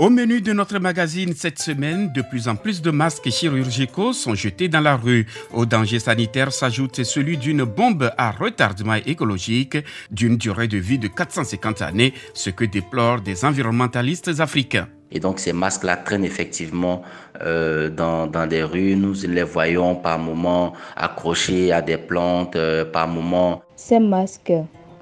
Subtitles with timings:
[0.00, 4.34] Au menu de notre magazine cette semaine, de plus en plus de masques chirurgicaux sont
[4.34, 5.26] jetés dans la rue.
[5.52, 9.76] Au danger sanitaire s'ajoute celui d'une bombe à retardement écologique
[10.10, 14.88] d'une durée de vie de 450 années, ce que déplorent des environnementalistes africains.
[15.12, 17.02] Et donc ces masques-là traînent effectivement
[17.42, 18.96] euh, dans, dans des rues.
[18.96, 23.60] Nous les voyons par moments accrochés à des plantes, euh, par moments.
[23.76, 24.54] Ces masques,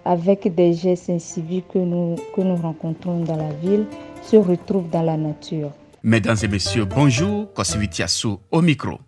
[0.04, 3.86] avec des gestes inciviques que nous, que nous rencontrons dans la ville,
[4.28, 5.72] se retrouvent dans la nature.
[6.02, 7.52] Mesdames et messieurs, bonjour.
[7.54, 8.98] Kosivitiasu au micro.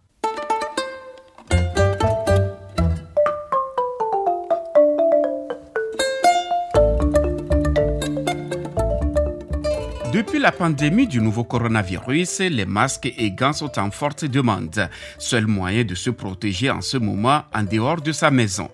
[10.12, 14.88] Depuis la pandémie du nouveau coronavirus, les masques et gants sont en forte demande.
[15.18, 18.68] Seul moyen de se protéger en ce moment en dehors de sa maison.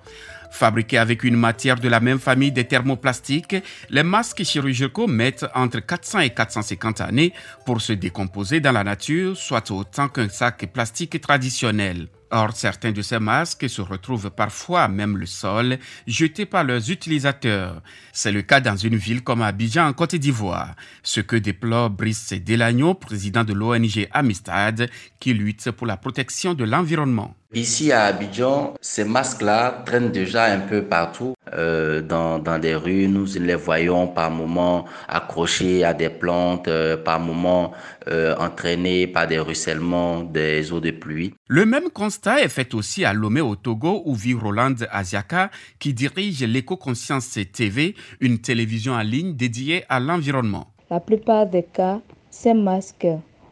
[0.51, 3.57] Fabriqués avec une matière de la même famille des thermoplastiques,
[3.91, 7.33] les masques chirurgicaux mettent entre 400 et 450 années
[7.65, 12.09] pour se décomposer dans la nature, soit autant qu'un sac plastique traditionnel.
[12.31, 17.83] Or, certains de ces masques se retrouvent parfois même le sol, jetés par leurs utilisateurs.
[18.13, 20.75] C'est le cas dans une ville comme Abidjan en Côte d'Ivoire.
[21.05, 26.65] Ce que déplore Brice Delagno, président de l'ONG Amistad, qui lutte pour la protection de
[26.65, 27.37] l'environnement.
[27.57, 33.09] Ici à Abidjan, ces masques-là traînent déjà un peu partout euh, dans, dans des rues.
[33.09, 37.73] Nous les voyons par moments accrochés à des plantes, euh, par moments
[38.09, 41.33] euh, entraînés par des ruissellements des eaux de pluie.
[41.49, 45.95] Le même constat est fait aussi à Lomé au Togo où vit Roland Aziaka qui
[45.95, 50.67] dirige l'Éco-Conscience TV, une télévision en ligne dédiée à l'environnement.
[50.91, 53.07] La plupart des cas, ces masques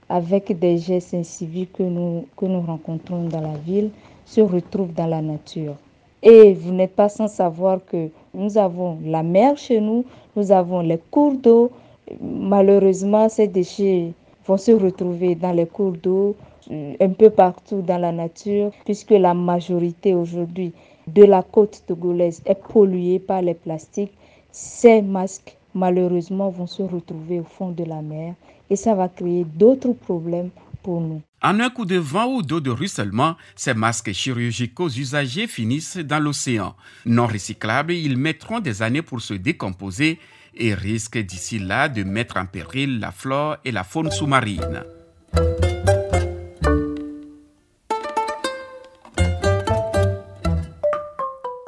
[0.09, 3.91] avec des gestes inciviques que nous, que nous rencontrons dans la ville
[4.25, 5.75] se retrouvent dans la nature.
[6.23, 10.05] Et vous n'êtes pas sans savoir que nous avons la mer chez nous,
[10.37, 11.71] nous avons les cours d'eau.
[12.21, 14.13] Malheureusement, ces déchets
[14.47, 16.35] vont se retrouver dans les cours d'eau,
[16.71, 20.73] un peu partout dans la nature, puisque la majorité aujourd'hui
[21.07, 24.13] de la côte togolaise est polluée par les plastiques.
[24.51, 28.35] Ces masques, malheureusement, vont se retrouver au fond de la mer
[28.71, 30.51] et ça va créer d'autres problèmes
[30.83, 31.23] pour nous.
[31.43, 36.19] En un coup de vent ou d'eau de ruissellement, ces masques chirurgicaux usagés finissent dans
[36.19, 36.75] l'océan.
[37.05, 40.19] Non recyclables, ils mettront des années pour se décomposer
[40.57, 44.85] et risquent d'ici là de mettre en péril la flore et la faune sous-marine.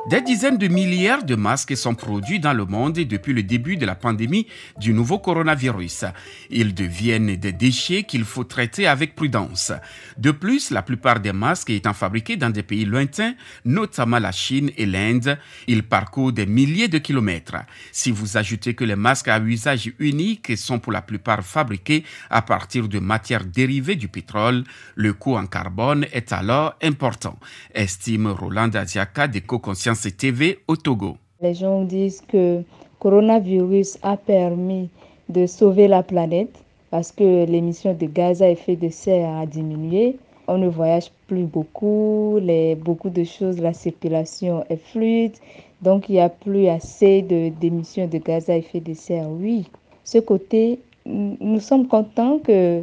[0.08, 3.84] Des dizaines de milliards de masques sont produits dans le monde depuis le début de
[3.84, 4.46] la pandémie
[4.78, 6.04] du nouveau coronavirus.
[6.48, 9.72] Ils deviennent des déchets qu'il faut traiter avec prudence.
[10.16, 13.34] De plus, la plupart des masques étant fabriqués dans des pays lointains,
[13.64, 17.56] notamment la Chine et l'Inde, ils parcourent des milliers de kilomètres.
[17.90, 22.42] Si vous ajoutez que les masques à usage unique sont pour la plupart fabriqués à
[22.42, 24.62] partir de matières dérivées du pétrole,
[24.94, 27.36] le coût en carbone est alors important,
[27.74, 31.16] estime Roland Aziaka d'Eco-Conscience TV au Togo.
[31.40, 32.62] Les gens disent que
[32.98, 34.88] coronavirus a permis
[35.28, 36.56] de sauver la planète
[36.90, 40.16] parce que l'émission de gaz à effet de serre a diminué.
[40.48, 42.38] On ne voyage plus beaucoup,
[42.84, 45.34] beaucoup de choses, la circulation est fluide,
[45.82, 49.28] donc il n'y a plus assez d'émissions de, gaz à effet de serre.
[49.28, 49.68] Oui,
[50.04, 52.82] ce côté, nous sommes contents que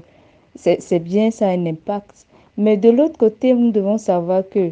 [0.56, 2.26] c'est bien, ça a un impact.
[2.58, 4.72] Mais de l'autre côté, nous devons savoir que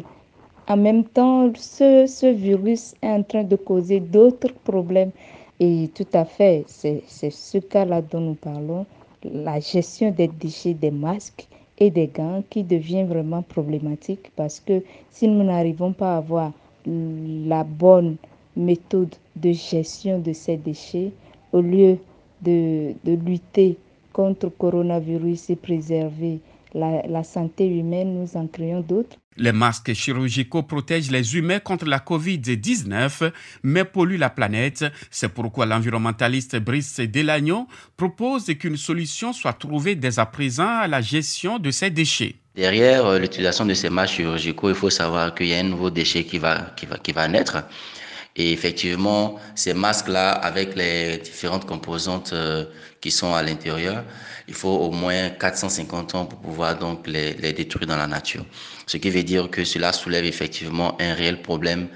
[0.68, 5.10] en même temps, ce, virus est en train de causer d'autres problèmes.
[5.60, 8.86] Et tout à fait, c'est ce cas-là dont nous parlons,
[9.24, 11.46] la gestion des déchets, des masques
[11.78, 16.52] et des gants qui devient vraiment problématique parce que si nous n'arrivons pas à avoir
[16.86, 18.16] la bonne
[18.56, 21.12] méthode de gestion de ces déchets,
[21.52, 21.98] au lieu
[22.42, 23.76] de, lutter
[24.12, 26.40] contre le coronavirus et préserver
[26.74, 29.16] la santé humaine, nous en créons d'autres.
[29.36, 33.32] Les masques chirurgicaux protègent les humains contre la COVID-19,
[33.62, 34.84] mais polluent la planète.
[35.10, 41.00] C'est pourquoi l'environnementaliste Brice Delagno propose qu'une solution soit trouvée dès à présent à la
[41.00, 42.36] gestion de ces déchets.
[42.54, 46.24] Derrière l'utilisation de ces masques chirurgicaux, il faut savoir qu'il y a un nouveau déchet
[46.24, 47.64] qui va naître.
[48.36, 52.34] Et effectivement, ces masques-là, avec les différentes composantes
[53.00, 54.04] qui sont à l'intérieur,
[54.48, 58.44] il faut au moins 450 ans pour pouvoir donc les, les, détruire dans la nature.
[58.86, 61.88] Ce qui veut dire que cela soulève effectivement un réel problème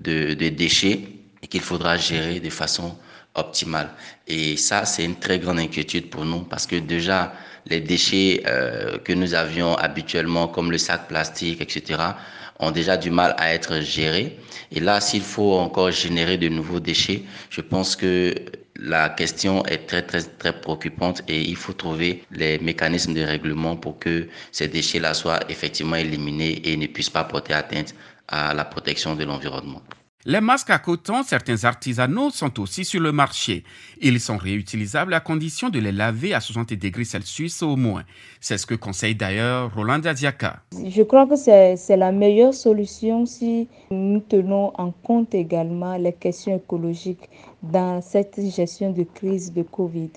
[0.00, 1.00] de, de déchets
[1.42, 2.96] et qu'il faudra gérer de façon
[3.34, 3.90] optimale.
[4.26, 7.32] Et ça, c'est une très grande inquiétude pour nous parce que déjà,
[7.66, 12.00] les déchets euh, que nous avions habituellement, comme le sac plastique, etc.,
[12.60, 14.38] ont déjà du mal à être gérés.
[14.72, 18.34] Et là, s'il faut encore générer de nouveaux déchets, je pense que
[18.76, 23.76] la question est très, très, très préoccupante et il faut trouver les mécanismes de règlement
[23.76, 27.94] pour que ces déchets-là soient effectivement éliminés et ne puissent pas porter atteinte
[28.28, 29.82] à la protection de l'environnement.
[30.26, 33.62] Les masques à coton, certains artisanaux, sont aussi sur le marché.
[34.00, 38.04] Ils sont réutilisables à condition de les laver à 60 degrés Celsius au moins.
[38.40, 40.62] C'est ce que conseille d'ailleurs Roland Diaka.
[40.82, 46.56] Je crois que c'est la meilleure solution si nous tenons en compte également les questions
[46.56, 47.28] écologiques
[47.62, 50.08] dans cette gestion de crise de Covid.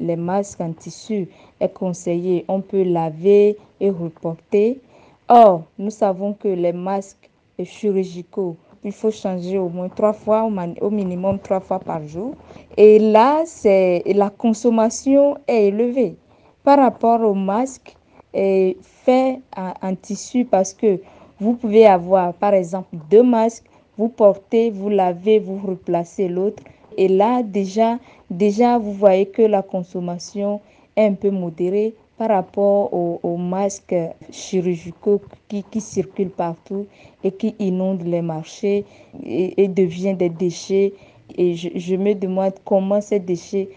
[0.00, 1.28] Les masques en tissu
[1.60, 4.80] est conseillé, on peut laver et reporter.
[5.28, 7.28] Or, nous savons que les masques
[7.62, 10.48] chirurgicaux il faut changer au moins trois fois,
[10.80, 12.34] au minimum trois fois par jour.
[12.76, 16.16] Et là, c'est la consommation est élevée
[16.64, 17.96] par rapport au masque
[18.32, 21.00] fait en, tissu parce que
[21.40, 23.64] vous pouvez avoir, par exemple, deux masques,
[23.96, 26.62] vous portez, vous lavez, vous replacez l'autre.
[26.96, 27.98] Et là, déjà,
[28.30, 30.60] déjà, vous voyez que la consommation
[30.96, 33.94] est un peu modérée par rapport aux, masques
[34.30, 36.86] chirurgicaux qui, circulent partout
[37.24, 38.84] et qui inondent les marchés
[39.24, 40.92] et, deviennent des déchets.
[41.34, 43.70] Et je, me demande comment ces déchets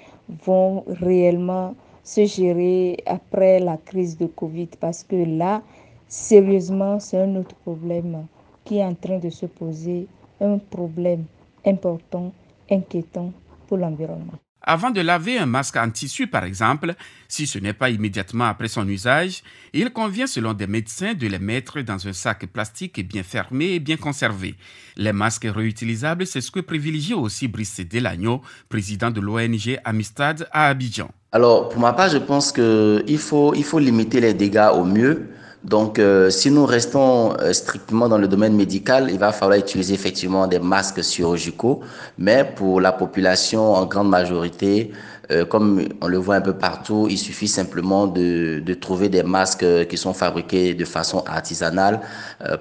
[0.46, 1.74] vont réellement
[2.04, 4.68] se gérer après la crise de Covid.
[4.78, 5.62] Parce que là,
[6.10, 8.26] sérieusement, c'est un autre problème
[8.66, 10.06] qui est en train de se poser,
[10.42, 11.24] un problème
[11.66, 12.34] important,
[12.70, 13.32] inquiétant
[13.68, 14.34] pour l'environnement.
[14.66, 16.96] Avant de laver un masque en tissu, par exemple,
[17.28, 19.44] si ce n'est pas immédiatement après son usage,
[19.74, 23.80] il convient, selon des médecins, de les mettre dans un sac plastique bien fermé et
[23.80, 24.56] bien conservé.
[24.96, 30.68] Les masques réutilisables, c'est ce que privilégie aussi Brice Delagno, président de l'ONG Amistad à
[30.68, 31.12] Abidjan.
[31.34, 35.28] Alors, pour ma part, je pense qu'il faut, faut limiter les dégâts au mieux.
[35.64, 39.94] Donc, euh, si nous restons euh, strictement dans le domaine médical, il va falloir utiliser
[39.94, 41.80] effectivement des masques chirurgicaux,
[42.18, 44.92] mais pour la population en grande majorité,
[45.32, 49.24] euh, comme on le voit un peu partout, il suffit simplement de, de trouver des
[49.24, 52.02] masques qui sont fabriqués de façon artisanale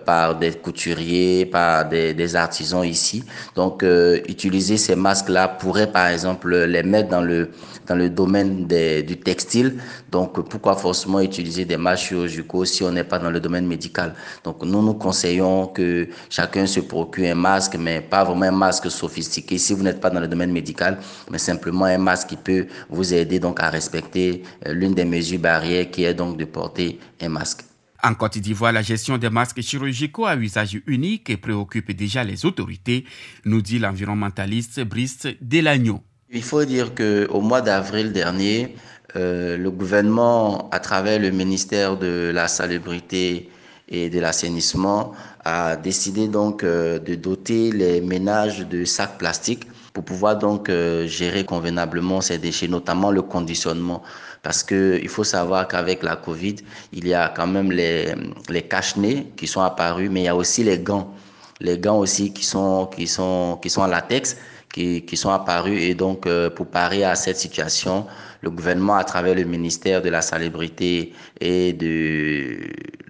[0.05, 3.25] par des couturiers, par des, des artisans ici.
[3.57, 3.85] Donc,
[4.29, 7.51] utiliser ces masques-là pourrait, par exemple, les mettre dans le
[7.89, 9.75] dans le domaine des, du textile.
[10.11, 14.15] Donc, pourquoi forcément utiliser des masques chirurgicaux si on n'est pas dans le domaine médical?
[14.45, 18.89] Donc, nous nous conseillons que chacun se procure un masque, mais pas vraiment un masque
[18.89, 20.99] sophistiqué si vous n'êtes pas dans le domaine médical,
[21.31, 22.52] mais simplement un masque qui peut
[22.89, 26.99] vous aider donc à respecter euh, l'une des mesures barrières qui est donc de porter
[27.21, 27.65] un masque.
[28.05, 33.05] En Côte d'Ivoire, la gestion des masques chirurgicaux à usage unique préoccupe déjà les autorités,
[33.45, 36.01] nous dit l'environnementaliste Brice Delagno.
[36.31, 38.75] Il faut dire qu'au mois d'avril dernier,
[39.15, 43.51] euh, le gouvernement, à travers le ministère de la Salubrité
[43.89, 45.13] et de l'Assainissement,
[45.45, 51.07] a décidé donc euh, de doter les ménages de sacs plastiques pour pouvoir donc euh,
[51.07, 54.03] gérer convenablement ces déchets, notamment le conditionnement.
[54.43, 56.57] Parce que il faut savoir qu'avec la Covid,
[56.93, 58.15] il y a quand même les,
[58.49, 61.13] les cache-nez qui sont apparus, mais il y a aussi les gants.
[61.61, 64.37] Les gants aussi qui sont, qui sont, qui sont en latex
[64.73, 65.81] qui, qui sont apparus.
[65.81, 68.07] Et donc, euh, pour parer à cette situation,
[68.43, 72.59] le gouvernement, à travers le ministère de la Salubrité et de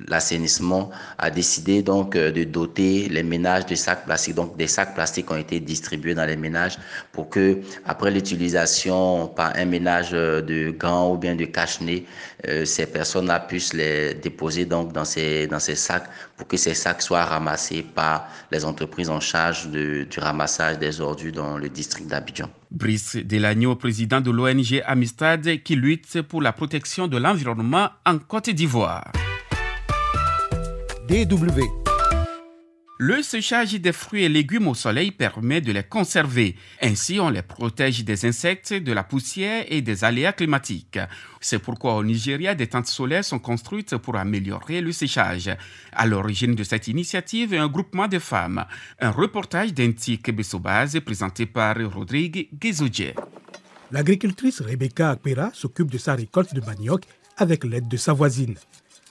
[0.07, 4.35] l'assainissement, a décidé donc euh, de doter les ménages de sacs plastiques.
[4.35, 6.79] Donc, des sacs plastiques ont été distribués dans les ménages
[7.13, 12.07] pour que, après l'utilisation par un ménage euh, de gants ou bien de cache-nez,
[12.65, 17.01] ces personnes-là puissent les déposer donc dans ces, dans ces sacs pour que ces sacs
[17.01, 22.51] soient ramassés par les entreprises en charge du ramassage des ordures dans le district d'Abidjan.
[22.73, 28.51] Brice Delagno, président de l'ONG Amistad, qui lutte pour la protection de l'environnement en Côte
[28.51, 29.13] d'Ivoire.
[31.09, 31.82] DW
[32.99, 36.57] le séchage des fruits et légumes au soleil permet de les conserver.
[36.81, 40.99] Ainsi, on les protège des insectes, de la poussière et des aléas climatiques.
[41.41, 45.51] C'est pourquoi au Nigeria, des tentes solaires sont construites pour améliorer le séchage.
[45.93, 48.65] À l'origine de cette initiative, un groupement de femmes.
[49.01, 53.15] Un reportage d'Inti Kebesobaz présenté par Rodrigue Gezodje.
[53.91, 57.05] L'agricultrice Rebecca Akpera s'occupe de sa récolte de manioc
[57.37, 58.55] avec l'aide de sa voisine.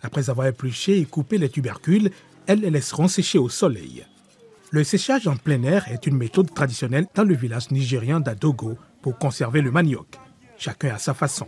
[0.04, 2.12] Après avoir épluché et coupé les tubercules,
[2.52, 4.06] elles les laisseront sécher au soleil.
[4.72, 9.18] Le séchage en plein air est une méthode traditionnelle dans le village nigérien d'Adogo pour
[9.18, 10.20] conserver le manioc,
[10.58, 11.48] chacun à sa façon.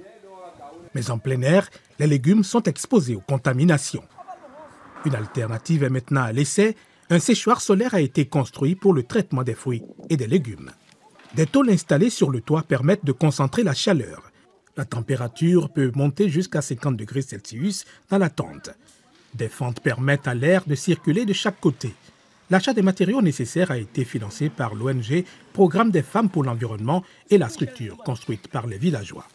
[0.96, 1.70] Mais en plein air,
[2.00, 4.06] les légumes sont exposés aux contaminations.
[5.06, 6.78] Une alternative est maintenant à l'essai.
[7.10, 10.72] Un séchoir solaire a été construit pour le traitement des fruits et des légumes.
[11.36, 14.32] Des tôles installées sur le toit permettent de concentrer la chaleur.
[14.78, 18.70] La température peut monter jusqu'à 50 degrés Celsius dans la tente.
[19.36, 21.94] Des fentes permettent à l'air de circuler de chaque côté.
[22.50, 25.24] L'achat des matériaux nécessaires a été financé par l'ONG
[25.54, 29.26] Programme des femmes pour l'environnement et la structure construite par les villageois.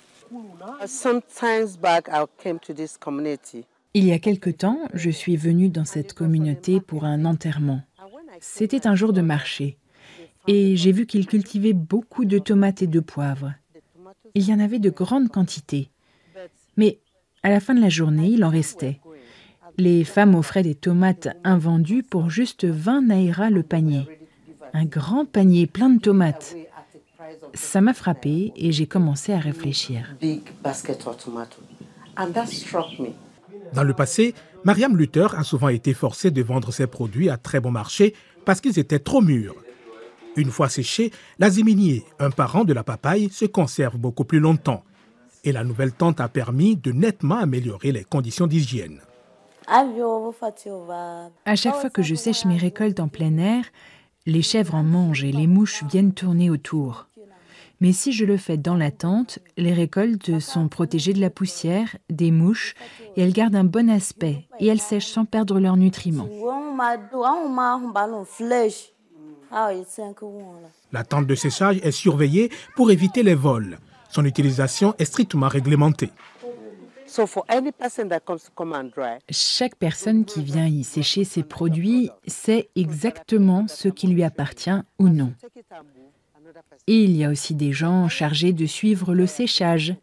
[3.95, 7.83] Il y a quelque temps, je suis venue dans cette communauté pour un enterrement.
[8.40, 9.78] C'était un jour de marché
[10.47, 13.52] et j'ai vu qu'ils cultivaient beaucoup de tomates et de poivres.
[14.35, 15.90] Il y en avait de grandes quantités.
[16.76, 17.00] Mais
[17.43, 19.00] à la fin de la journée, il en restait.
[19.80, 24.08] Les femmes offraient des tomates invendues pour juste 20 naira le panier.
[24.75, 26.56] Un grand panier plein de tomates.
[27.54, 30.16] Ça m'a frappé et j'ai commencé à réfléchir.
[33.73, 37.61] Dans le passé, Mariam Luther a souvent été forcée de vendre ses produits à très
[37.61, 39.54] bon marché parce qu'ils étaient trop mûrs.
[40.37, 44.82] Une fois séchés, l'aziminier, un parent de la papaye, se conserve beaucoup plus longtemps.
[45.44, 49.00] Et la nouvelle tente a permis de nettement améliorer les conditions d'hygiène.
[51.45, 53.65] À chaque fois que je sèche mes récoltes en plein air,
[54.25, 57.07] les chèvres en mangent et les mouches viennent tourner autour.
[57.81, 61.97] Mais si je le fais dans la tente, les récoltes sont protégées de la poussière,
[62.11, 62.75] des mouches,
[63.17, 66.29] et elles gardent un bon aspect, et elles sèchent sans perdre leurs nutriments.
[70.93, 73.79] La tente de séchage est surveillée pour éviter les vols.
[74.11, 76.11] Son utilisation est strictement réglementée.
[79.31, 85.09] Chaque personne qui vient y sécher ses produits sait exactement ce qui lui appartient ou
[85.09, 85.33] non.
[86.87, 89.95] Et il y a aussi des gens chargés de suivre le séchage.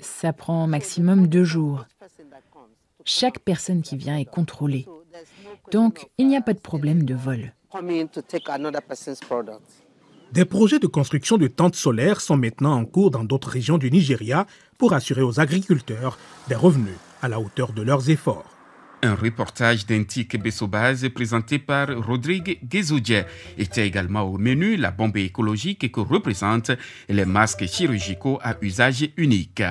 [0.00, 1.86] Ça prend maximum deux jours.
[3.04, 4.86] Chaque personne qui vient est contrôlée.
[5.70, 7.52] Donc, il n'y a pas de problème de vol.
[10.32, 13.90] Des projets de construction de tentes solaires sont maintenant en cours dans d'autres régions du
[13.90, 16.18] Nigeria pour assurer aux agriculteurs
[16.48, 18.44] des revenus à la hauteur de leurs efforts.
[19.02, 23.24] Un reportage d'Intique Bessobaz présenté par Rodrigue Gezoudje
[23.56, 26.72] était également au menu la bombe écologique que représentent
[27.08, 29.62] les masques chirurgicaux à usage unique.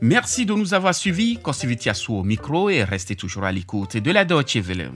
[0.00, 1.38] Merci de nous avoir suivis.
[1.42, 4.92] Kosivitiasu au micro et restez toujours à l'écoute de la Deutsche Welle.